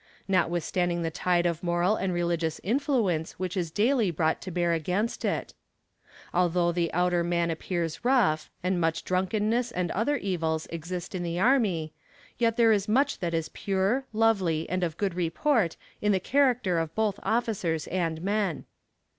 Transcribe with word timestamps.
notwithstanding 0.27 1.03
the 1.03 1.11
tide 1.11 1.45
of 1.45 1.61
moral 1.61 1.95
and 1.95 2.11
religious 2.11 2.59
influence 2.63 3.33
which 3.33 3.55
is 3.55 3.69
daily 3.69 4.09
brought 4.09 4.41
to 4.41 4.49
bear 4.49 4.73
against 4.73 5.23
it. 5.23 5.53
Although 6.33 6.71
the 6.71 6.91
outer 6.91 7.23
man 7.23 7.51
appears 7.51 8.03
rough, 8.03 8.49
and 8.63 8.81
much 8.81 9.03
drunkenness 9.03 9.71
and 9.71 9.91
other 9.91 10.17
evils 10.17 10.65
exist 10.71 11.13
in 11.13 11.21
the 11.21 11.39
army, 11.39 11.93
yet 12.39 12.57
there 12.57 12.71
is 12.71 12.87
much 12.87 13.19
that 13.19 13.35
is 13.35 13.49
pure, 13.49 14.03
lovely, 14.11 14.67
and 14.71 14.83
of 14.83 14.97
good 14.97 15.13
report 15.13 15.77
in 16.01 16.11
the 16.13 16.19
character 16.19 16.79
of 16.79 16.95
both 16.95 17.19
officers 17.21 17.85
and 17.85 18.23
men. 18.23 18.65